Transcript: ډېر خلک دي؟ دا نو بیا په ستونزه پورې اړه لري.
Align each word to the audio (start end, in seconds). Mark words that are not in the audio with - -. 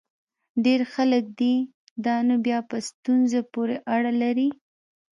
ډېر 0.65 0.81
خلک 0.93 1.23
دي؟ 1.39 1.55
دا 2.05 2.15
نو 2.27 2.35
بیا 2.45 2.59
په 2.69 2.77
ستونزه 2.89 3.39
پورې 3.53 3.75
اړه 3.95 4.11
لري. 4.21 4.49